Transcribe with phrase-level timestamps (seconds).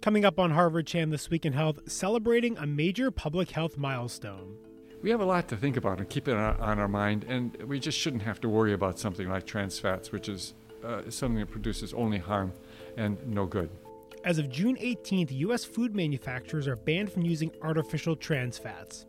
[0.00, 4.56] Coming up on Harvard Chan This Week in Health, celebrating a major public health milestone.
[5.02, 7.78] We have a lot to think about and keep it on our mind, and we
[7.78, 11.50] just shouldn't have to worry about something like trans fats, which is uh, something that
[11.50, 12.54] produces only harm
[12.96, 13.68] and no good.
[14.24, 15.66] As of June 18th, U.S.
[15.66, 19.04] food manufacturers are banned from using artificial trans fats.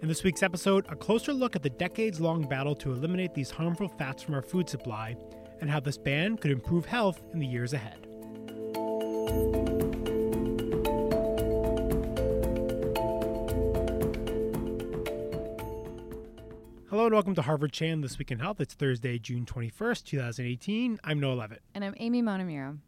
[0.00, 3.52] In this week's episode, a closer look at the decades long battle to eliminate these
[3.52, 5.16] harmful fats from our food supply
[5.60, 8.08] and how this ban could improve health in the years ahead.
[16.92, 18.60] Hello and welcome to Harvard Chan This Week in Health.
[18.60, 21.00] It's Thursday, June 21st, 2018.
[21.02, 21.62] I'm Noah Leavitt.
[21.74, 22.80] And I'm Amy Montemuro.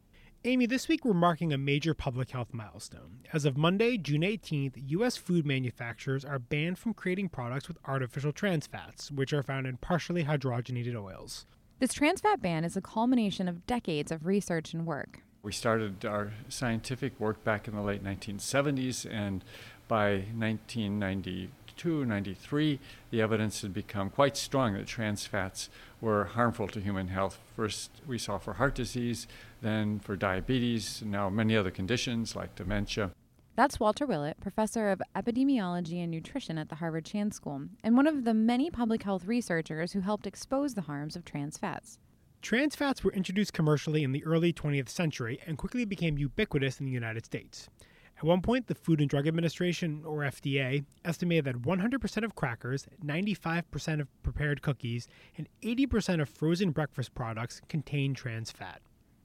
[0.45, 3.21] Amy, this week we're marking a major public health milestone.
[3.33, 5.17] As of Monday, June 18th, U.S.
[5.17, 9.79] food manufacturers are banned from creating products with artificial trans fats, which are found in
[9.79, 11.47] partially hydrogenated oils.
[11.79, 15.23] This trans fat ban is a culmination of decades of research and work.
[15.43, 19.43] We started our scientific work back in the late 1970s, and
[19.89, 22.79] by 1990, 92, 93,
[23.11, 25.69] the evidence had become quite strong that trans fats
[26.01, 27.41] were harmful to human health.
[27.57, 29.27] First, we saw for heart disease,
[29.61, 33.11] then for diabetes, and now many other conditions like dementia.
[33.57, 38.07] That's Walter Willett, professor of epidemiology and nutrition at the Harvard Chan School, and one
[38.07, 41.99] of the many public health researchers who helped expose the harms of trans fats.
[42.41, 46.87] Trans fats were introduced commercially in the early 20th century and quickly became ubiquitous in
[46.87, 47.69] the United States.
[48.16, 52.87] At one point, the Food and Drug Administration, or FDA, estimated that 100% of crackers,
[53.04, 58.80] 95% of prepared cookies, and 80% of frozen breakfast products contain trans fat.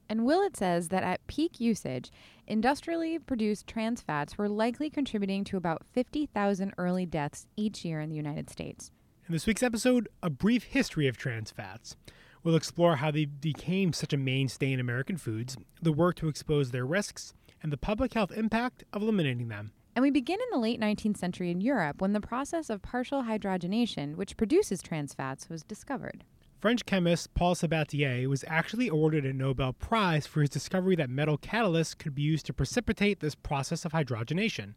[0.08, 2.10] And Willett says that at peak usage,
[2.48, 8.10] industrially produced trans fats were likely contributing to about 50,000 early deaths each year in
[8.10, 8.90] the United States.
[9.28, 11.94] In this week's episode, a brief history of trans fats.
[12.42, 16.72] We'll explore how they became such a mainstay in American foods, the work to expose
[16.72, 19.72] their risks, and the public health impact of eliminating them.
[19.94, 23.24] And we begin in the late 19th century in Europe when the process of partial
[23.24, 26.24] hydrogenation, which produces trans fats, was discovered.
[26.60, 31.38] French chemist Paul Sabatier was actually awarded a Nobel Prize for his discovery that metal
[31.38, 34.74] catalysts could be used to precipitate this process of hydrogenation.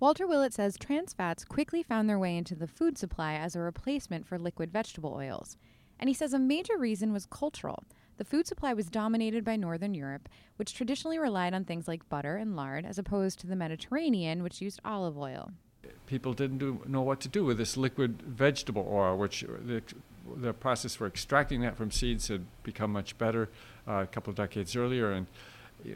[0.00, 3.60] Walter Willett says trans fats quickly found their way into the food supply as a
[3.60, 5.56] replacement for liquid vegetable oils.
[5.98, 7.84] And he says a major reason was cultural.
[8.16, 12.36] The food supply was dominated by Northern Europe, which traditionally relied on things like butter
[12.36, 15.52] and lard, as opposed to the Mediterranean, which used olive oil.
[16.06, 19.82] People didn't do, know what to do with this liquid vegetable oil, which the,
[20.36, 23.48] the process for extracting that from seeds had become much better
[23.88, 25.10] uh, a couple of decades earlier.
[25.10, 25.26] And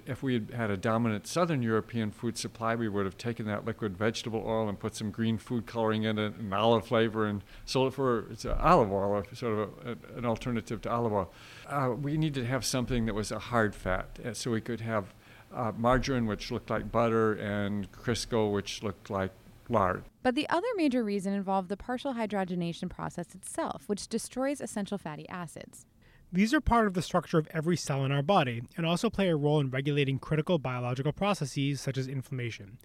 [0.06, 3.64] if we had had a dominant Southern European food supply, we would have taken that
[3.64, 7.42] liquid vegetable oil and put some green food coloring in it, and olive flavor, and
[7.64, 11.32] sold it for it's olive oil, sort of a, an alternative to olive oil.
[11.66, 14.80] Uh, we needed to have something that was a hard fat, uh, so we could
[14.80, 15.14] have
[15.54, 19.32] uh, margarine, which looked like butter, and Crisco, which looked like
[19.68, 20.04] lard.
[20.22, 25.28] But the other major reason involved the partial hydrogenation process itself, which destroys essential fatty
[25.28, 25.86] acids.
[26.30, 29.28] These are part of the structure of every cell in our body and also play
[29.30, 32.76] a role in regulating critical biological processes such as inflammation.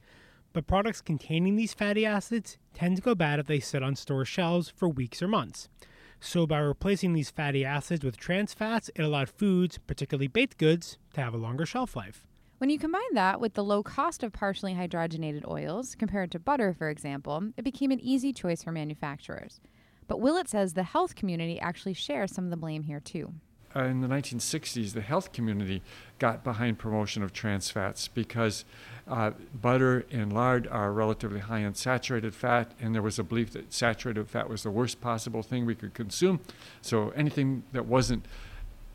[0.54, 4.24] But products containing these fatty acids tend to go bad if they sit on store
[4.24, 5.68] shelves for weeks or months.
[6.22, 10.98] So, by replacing these fatty acids with trans fats, it allowed foods, particularly baked goods,
[11.16, 12.25] to have a longer shelf life.
[12.60, 16.74] When you combine that with the low cost of partially hydrogenated oils, compared to butter,
[16.74, 19.60] for example, it became an easy choice for manufacturers.
[20.13, 23.34] But Willett says the health community actually shares some of the blame here, too.
[23.75, 25.81] Uh, in the 1960s, the health community
[26.19, 28.63] got behind promotion of trans fats because
[29.07, 33.53] uh, butter and lard are relatively high in saturated fat, and there was a belief
[33.53, 36.40] that saturated fat was the worst possible thing we could consume.
[36.84, 38.28] So anything that wasn't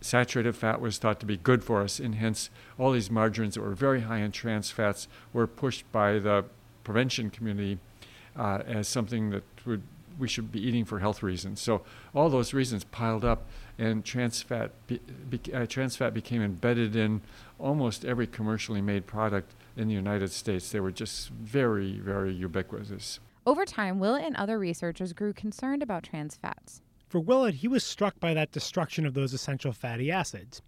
[0.01, 2.49] saturated fat was thought to be good for us, and hence
[2.79, 6.45] all these margarines that were very high in trans fats were pushed by the
[6.85, 7.81] prevention community
[8.37, 9.83] uh, as something that would
[10.19, 11.61] we should be eating for health reasons.
[11.61, 11.83] So
[12.15, 13.47] all those reasons piled up,
[13.79, 17.21] and trans fat, be, be, uh, trans fat became embedded in
[17.59, 20.71] almost every commercially made product in the United States.
[20.71, 23.21] They were just very, very ubiquitous.
[23.47, 26.83] Over time, Willett and other researchers grew concerned about trans fats.
[27.09, 30.61] For Willett, he was struck by that destruction of those essential fatty acids.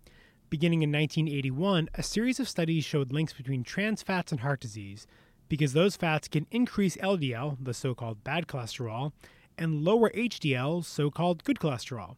[0.49, 5.07] Beginning in 1981, a series of studies showed links between trans fats and heart disease,
[5.51, 9.13] because those fats can increase LDL, the so called bad cholesterol,
[9.61, 12.17] and lower HDL, so called good cholesterol.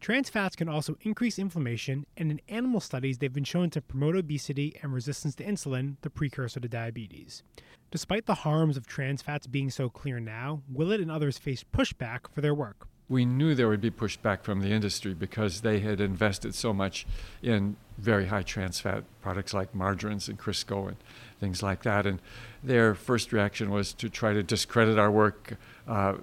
[0.00, 4.14] Trans fats can also increase inflammation, and in animal studies, they've been shown to promote
[4.14, 7.42] obesity and resistance to insulin, the precursor to diabetes.
[7.90, 12.30] Despite the harms of trans fats being so clear now, Willett and others faced pushback
[12.32, 12.86] for their work.
[13.08, 17.06] We knew there would be pushback from the industry because they had invested so much
[17.42, 20.96] in very high trans fat products like margarines and Crisco and
[21.40, 22.06] things like that.
[22.06, 22.20] And
[22.62, 25.56] their first reaction was to try to discredit our work,
[25.86, 26.14] uh,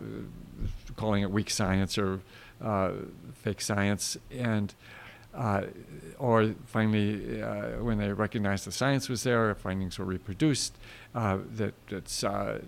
[0.96, 2.20] calling it weak science or
[2.62, 2.92] uh,
[3.34, 4.18] fake science.
[4.32, 4.74] And
[5.34, 5.64] uh,
[6.20, 10.78] or finally, uh, when they recognized the science was there, findings were reproduced,
[11.16, 12.60] uh, that it's, uh,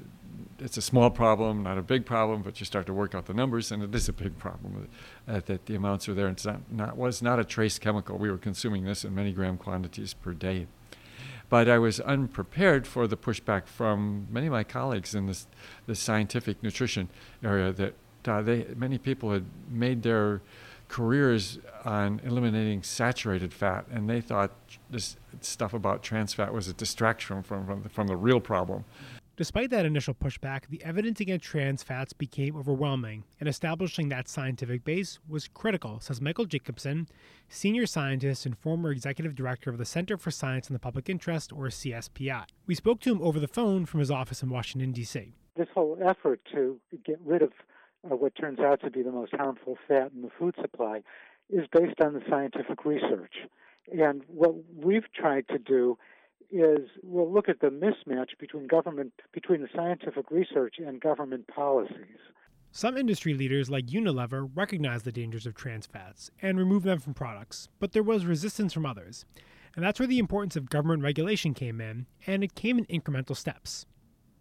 [0.57, 3.33] it's a small problem, not a big problem, but you start to work out the
[3.33, 4.88] numbers, and it is a big problem
[5.27, 6.27] that the amounts are there.
[6.27, 8.18] It's not, not, was not a trace chemical.
[8.18, 10.65] We were consuming this in many gram quantities per day.
[11.50, 15.47] But I was unprepared for the pushback from many of my colleagues in this,
[15.86, 17.09] this scientific nutrition
[17.44, 17.94] area that
[18.27, 20.42] uh, they, many people had made their
[20.88, 24.51] careers on eliminating saturated fat, and they thought
[24.89, 28.86] this stuff about trans fat was a distraction from, from, the, from the real problem.
[29.37, 34.85] Despite that initial pushback, the evidence against trans fats became overwhelming, and establishing that scientific
[34.85, 37.09] base was critical, says Michael Jacobson,
[37.49, 41.51] senior scientist and former executive director of the Center for Science in the Public Interest,
[41.51, 42.45] or CSPI.
[42.65, 45.33] We spoke to him over the phone from his office in Washington, D.C.
[45.57, 47.51] This whole effort to get rid of
[48.09, 51.01] uh, what turns out to be the most harmful fat in the food supply
[51.49, 53.33] is based on the scientific research.
[53.91, 55.97] And what we've tried to do
[56.55, 62.19] is we'll look at the mismatch between government between the scientific research and government policies.
[62.71, 67.13] Some industry leaders like Unilever recognize the dangers of trans fats and remove them from
[67.13, 69.25] products, but there was resistance from others.
[69.75, 73.35] And that's where the importance of government regulation came in, and it came in incremental
[73.35, 73.85] steps.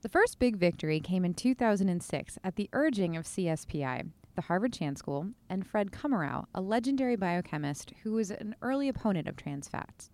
[0.02, 4.96] The first big victory came in 2006 at the urging of CSPI, the Harvard Chan
[4.96, 10.11] School, and Fred Kummerow, a legendary biochemist who was an early opponent of trans fats.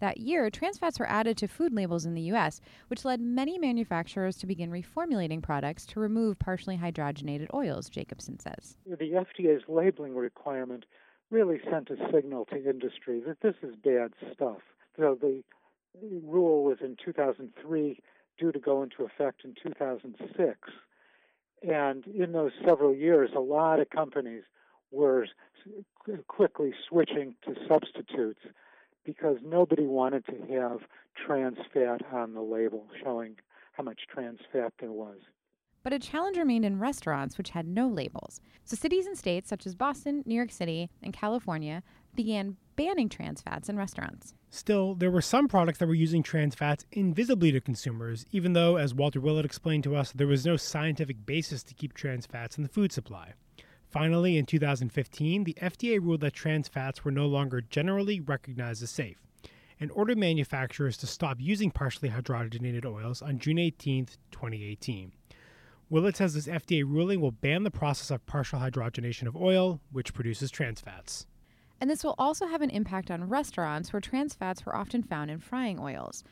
[0.00, 3.58] That year, trans fats were added to food labels in the U.S., which led many
[3.58, 8.76] manufacturers to begin reformulating products to remove partially hydrogenated oils, Jacobson says.
[8.86, 10.84] The FDA's labeling requirement
[11.30, 14.60] really sent a signal to industry that this is bad stuff.
[14.96, 15.42] So the
[16.22, 18.00] rule was in 2003
[18.38, 20.58] due to go into effect in 2006.
[21.68, 24.44] And in those several years, a lot of companies
[24.90, 25.26] were
[26.28, 28.40] quickly switching to substitutes
[29.04, 30.80] because nobody wanted to have
[31.26, 33.36] trans fat on the label showing
[33.72, 35.18] how much trans fat there was.
[35.82, 38.40] But a challenge remained in restaurants which had no labels.
[38.64, 41.82] So cities and states such as Boston, New York City, and California
[42.14, 44.34] began banning trans fats in restaurants.
[44.50, 48.76] Still, there were some products that were using trans fats invisibly to consumers, even though,
[48.76, 52.56] as Walter Willett explained to us, there was no scientific basis to keep trans fats
[52.56, 53.34] in the food supply.
[53.90, 58.90] Finally, in 2015, the FDA ruled that trans fats were no longer generally recognized as
[58.90, 59.18] safe
[59.80, 65.12] and ordered manufacturers to stop using partially hydrogenated oils on June 18, 2018.
[65.90, 70.12] Willett says this FDA ruling will ban the process of partial hydrogenation of oil, which
[70.12, 71.26] produces trans fats.
[71.80, 75.30] And this will also have an impact on restaurants where trans fats were often found
[75.30, 76.24] in frying oils.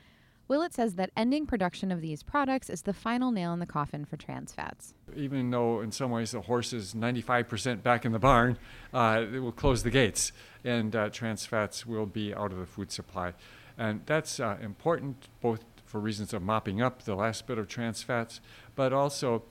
[0.49, 4.05] Willett says that ending production of these products is the final nail in the coffin
[4.05, 4.95] for trans fats.
[5.17, 8.57] Even though, in some ways, the horse is 95% back in the barn,
[8.95, 10.31] uh, it will close the gates
[10.65, 13.33] and uh, trans fats will be out of the food supply.
[13.77, 18.03] And that's uh, important both for reasons of mopping up the last bit of trans
[18.03, 18.41] fats,
[18.75, 19.43] but also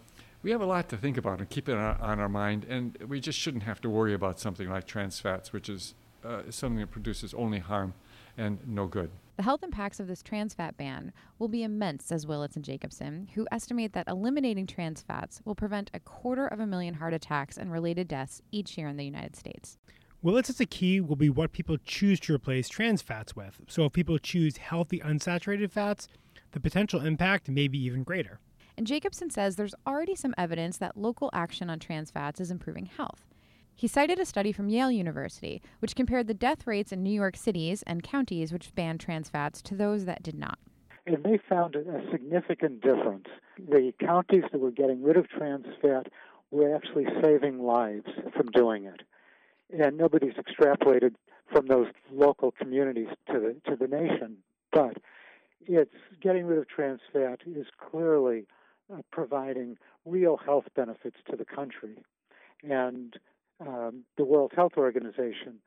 [0.43, 3.19] we have a lot to think about and keep it on, our mind, and we
[3.19, 6.91] just shouldn't have to worry about something like trans fats, which is uh, something that
[6.91, 7.93] produces only harm
[8.37, 9.09] and no good.
[9.37, 13.27] The health impacts of this trans fat ban will be immense, says Willett and Jacobson,
[13.35, 17.57] who estimate that eliminating trans fats will prevent a quarter of a million heart attacks
[17.57, 19.77] and related deaths each year in the United States.
[20.21, 23.59] Willett says the key will be what people choose to replace trans fats with.
[23.67, 26.07] So if people choose healthy unsaturated fats,
[26.51, 28.39] the potential impact may be even greater.
[28.77, 32.85] And Jacobson says there's already some evidence that local action on trans fats is improving
[32.85, 33.25] health.
[33.77, 37.35] He cited a study from Yale University, which compared the death rates in New York
[37.35, 40.57] cities and counties which banned trans fats to those that did not.
[41.05, 43.27] And they found a significant difference.
[43.59, 46.07] The counties that were getting rid of trans fat
[46.51, 49.01] were actually saving lives from doing it.
[49.77, 51.15] And nobody's extrapolated
[51.51, 54.37] from those local communities to the to the nation.
[54.71, 54.97] But
[55.65, 55.91] it's
[56.21, 58.45] getting rid of trans fat is clearly
[58.91, 61.97] uh, providing real health benefits to the country.
[62.63, 63.15] And
[63.59, 65.59] um, the World Health Organization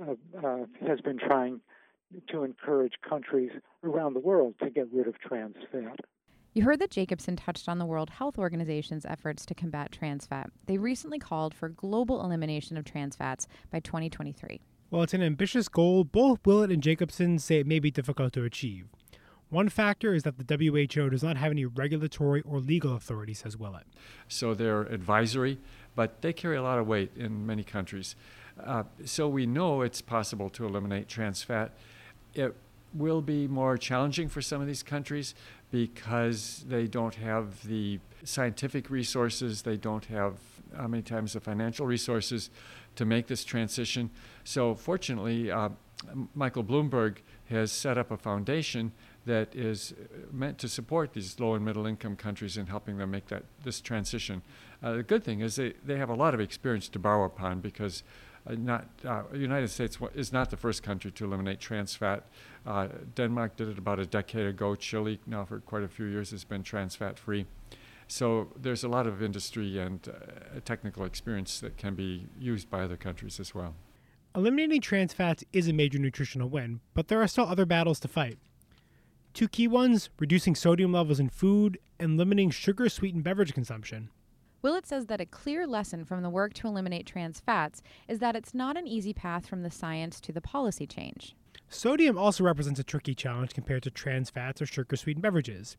[0.00, 1.60] uh, uh, has been trying
[2.30, 3.50] to encourage countries
[3.82, 6.00] around the world to get rid of trans fat.
[6.52, 10.50] You heard that Jacobson touched on the World Health Organization's efforts to combat trans fat.
[10.66, 14.60] They recently called for global elimination of trans fats by 2023.
[14.90, 18.44] While it's an ambitious goal, both Willett and Jacobson say it may be difficult to
[18.44, 18.86] achieve.
[19.54, 23.56] One factor is that the WHO does not have any regulatory or legal authority, says
[23.56, 23.86] Willett.
[24.26, 25.60] So they're advisory,
[25.94, 28.16] but they carry a lot of weight in many countries.
[28.60, 31.70] Uh, so we know it's possible to eliminate trans fat.
[32.34, 32.56] It,
[32.92, 35.34] will be more challenging for some of these countries
[35.72, 40.34] because they don't have the scientific resources, they don't have
[40.76, 42.50] how many times the financial resources
[42.94, 44.10] to make this transition.
[44.44, 45.70] So, fortunately, uh,
[46.34, 48.92] Michael Bloomberg has set up a foundation
[49.26, 49.94] that is
[50.30, 53.80] meant to support these low and middle income countries in helping them make that this
[53.80, 54.42] transition.
[54.82, 57.60] Uh, the good thing is they, they have a lot of experience to borrow upon
[57.60, 58.02] because
[58.46, 62.26] uh, not uh, United States is not the first country to eliminate trans fat.
[62.66, 64.74] Uh, Denmark did it about a decade ago.
[64.74, 67.46] Chile now for quite a few years has been trans fat free.
[68.06, 72.82] So there's a lot of industry and uh, technical experience that can be used by
[72.82, 73.74] other countries as well.
[74.36, 78.08] Eliminating trans fats is a major nutritional win, but there are still other battles to
[78.08, 78.36] fight.
[79.34, 84.10] Two key ones reducing sodium levels in food and limiting sugar sweetened beverage consumption.
[84.62, 88.36] Willett says that a clear lesson from the work to eliminate trans fats is that
[88.36, 91.34] it's not an easy path from the science to the policy change.
[91.68, 95.76] Sodium also represents a tricky challenge compared to trans fats or sugar sweetened beverages.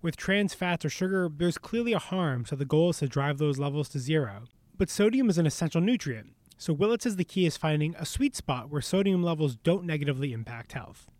[0.00, 3.38] With trans fats or sugar, there's clearly a harm, so the goal is to drive
[3.38, 4.44] those levels to zero.
[4.78, 8.36] But sodium is an essential nutrient, so Willett says the key is finding a sweet
[8.36, 11.10] spot where sodium levels don't negatively impact health.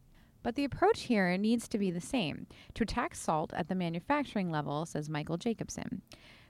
[0.43, 4.51] But the approach here needs to be the same to attack salt at the manufacturing
[4.51, 6.03] level, says Michael Jacobson.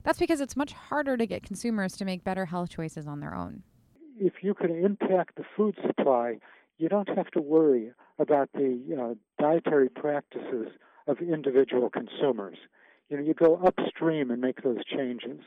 [0.02, 3.34] That's because it's much harder to get consumers to make better health choices on their
[3.34, 3.62] own.
[4.18, 6.38] If you can impact the food supply,
[6.78, 10.68] you don't have to worry about the uh, dietary practices
[11.06, 12.56] of individual consumers.
[13.08, 15.40] You know, you go upstream and make those changes.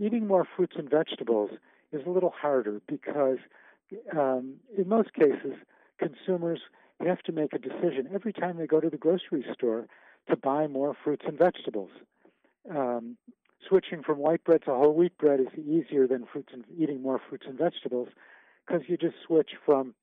[0.00, 1.50] Eating more fruits and vegetables
[1.92, 3.38] is a little harder because,
[4.16, 5.54] um, in most cases,
[5.98, 6.60] consumers
[7.06, 9.86] have to make a decision every time they go to the grocery store
[10.28, 11.90] to buy more fruits and vegetables.
[12.70, 13.16] Um,
[13.68, 17.20] switching from white bread to whole wheat bread is easier than fruits and eating more
[17.28, 18.08] fruits and vegetables
[18.66, 19.94] because you just switch from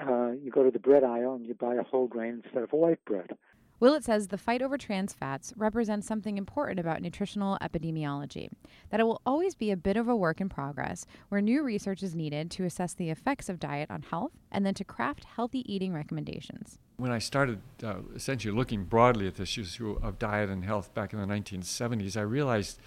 [0.00, 2.72] uh, you go to the bread aisle and you buy a whole grain instead of
[2.72, 3.30] a white bread.
[3.80, 8.48] Willett says the fight over trans fats represents something important about nutritional epidemiology,
[8.90, 12.02] that it will always be a bit of a work in progress where new research
[12.02, 15.62] is needed to assess the effects of diet on health and then to craft healthy
[15.72, 16.80] eating recommendations.
[16.96, 21.12] When I started uh, essentially looking broadly at this issue of diet and health back
[21.12, 22.80] in the 1970s, I realized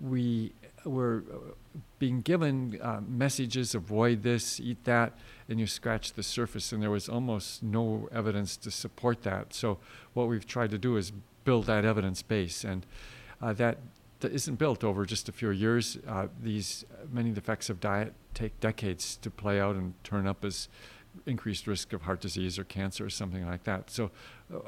[0.00, 0.52] we
[0.84, 5.16] were uh, being given uh, messages avoid this, eat that,
[5.48, 9.52] and you scratch the surface, and there was almost no evidence to support that.
[9.52, 9.78] So,
[10.14, 11.12] what we've tried to do is
[11.44, 12.86] build that evidence base, and
[13.42, 13.78] uh, that,
[14.20, 15.98] that isn't built over just a few years.
[16.06, 20.68] Uh, these many effects of diet take decades to play out and turn up as
[21.26, 23.90] increased risk of heart disease or cancer or something like that.
[23.90, 24.10] So,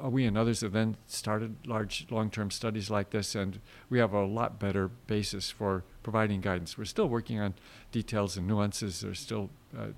[0.05, 3.99] uh, we and others have then started large long term studies like this, and we
[3.99, 6.77] have a lot better basis for providing guidance.
[6.77, 7.55] We're still working on
[7.91, 9.89] details and nuances, there's still uh,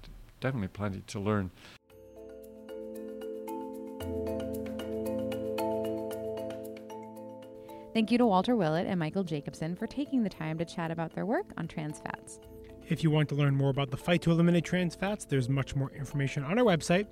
[0.40, 1.50] definitely plenty to learn.
[7.94, 11.14] Thank you to Walter Willett and Michael Jacobson for taking the time to chat about
[11.14, 12.40] their work on trans fats.
[12.88, 15.76] If you want to learn more about the fight to eliminate trans fats, there's much
[15.76, 17.06] more information on our website,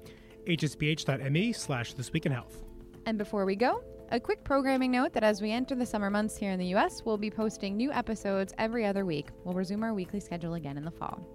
[0.46, 2.64] hsph.me slash This Week in Health.
[3.06, 3.82] And before we go,
[4.12, 7.02] a quick programming note that as we enter the summer months here in the U.S.,
[7.02, 9.28] we'll be posting new episodes every other week.
[9.42, 11.26] We'll resume our weekly schedule again in the fall.